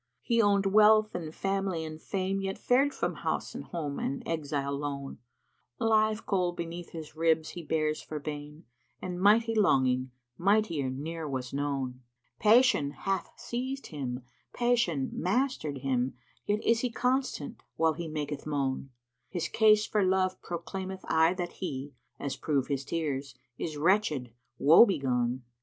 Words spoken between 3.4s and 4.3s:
and home an